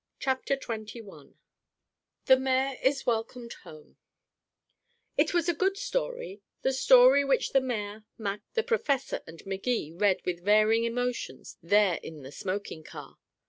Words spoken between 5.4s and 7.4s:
a good story the story